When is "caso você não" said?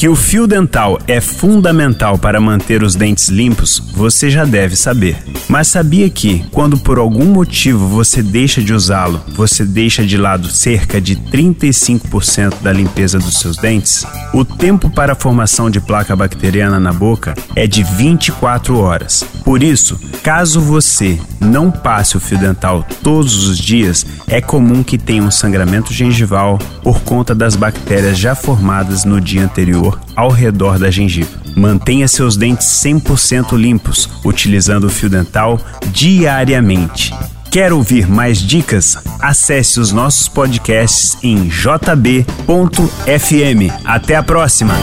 20.22-21.72